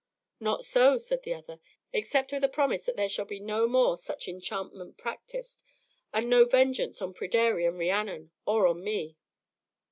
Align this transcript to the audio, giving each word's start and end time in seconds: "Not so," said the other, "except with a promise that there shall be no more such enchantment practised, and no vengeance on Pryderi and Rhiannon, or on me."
"Not 0.39 0.65
so," 0.65 0.97
said 0.97 1.21
the 1.21 1.35
other, 1.35 1.59
"except 1.93 2.31
with 2.31 2.43
a 2.43 2.49
promise 2.49 2.85
that 2.87 2.95
there 2.95 3.07
shall 3.07 3.25
be 3.25 3.39
no 3.39 3.67
more 3.67 3.99
such 3.99 4.27
enchantment 4.27 4.97
practised, 4.97 5.61
and 6.11 6.27
no 6.27 6.43
vengeance 6.45 7.03
on 7.03 7.13
Pryderi 7.13 7.67
and 7.67 7.77
Rhiannon, 7.77 8.31
or 8.47 8.65
on 8.65 8.83
me." 8.83 9.15